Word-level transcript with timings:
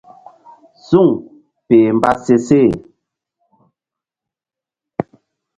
Suŋ 0.87 1.09
peh 1.67 1.87
mba 1.95 2.11
se 2.23 2.35
seh. 2.47 2.71